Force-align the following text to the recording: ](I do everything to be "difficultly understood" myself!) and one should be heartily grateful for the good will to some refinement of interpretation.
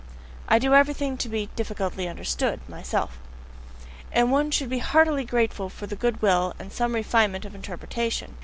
](I 0.47 0.57
do 0.57 0.73
everything 0.73 1.15
to 1.17 1.29
be 1.29 1.49
"difficultly 1.55 2.07
understood" 2.07 2.67
myself!) 2.67 3.19
and 4.11 4.31
one 4.31 4.49
should 4.49 4.67
be 4.67 4.79
heartily 4.79 5.25
grateful 5.25 5.69
for 5.69 5.85
the 5.85 5.95
good 5.95 6.23
will 6.23 6.55
to 6.57 6.71
some 6.71 6.95
refinement 6.95 7.45
of 7.45 7.53
interpretation. 7.53 8.37